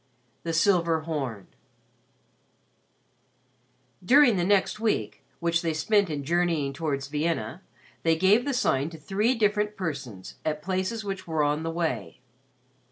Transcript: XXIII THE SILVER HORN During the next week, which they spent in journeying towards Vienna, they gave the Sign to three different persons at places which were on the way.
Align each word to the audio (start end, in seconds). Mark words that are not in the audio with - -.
XXIII 0.01 0.41
THE 0.41 0.53
SILVER 0.53 0.99
HORN 1.01 1.47
During 4.03 4.35
the 4.35 4.43
next 4.43 4.79
week, 4.79 5.23
which 5.39 5.61
they 5.61 5.75
spent 5.75 6.09
in 6.09 6.23
journeying 6.23 6.73
towards 6.73 7.05
Vienna, 7.07 7.61
they 8.01 8.15
gave 8.15 8.43
the 8.43 8.53
Sign 8.55 8.89
to 8.89 8.97
three 8.97 9.35
different 9.35 9.77
persons 9.77 10.37
at 10.43 10.63
places 10.63 11.03
which 11.03 11.27
were 11.27 11.43
on 11.43 11.61
the 11.61 11.69
way. 11.69 12.19